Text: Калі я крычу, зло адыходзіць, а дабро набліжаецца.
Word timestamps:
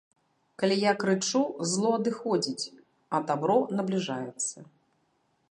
Калі 0.61 0.77
я 0.83 0.93
крычу, 1.03 1.41
зло 1.73 1.89
адыходзіць, 1.99 2.71
а 3.19 3.21
дабро 3.29 3.59
набліжаецца. 3.79 4.57